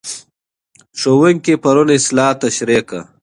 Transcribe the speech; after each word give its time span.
ښوونکی 0.99 1.53
پرون 1.63 1.89
اصلاح 1.97 2.31
تشریح 2.43 2.81
کړه. 2.89 3.01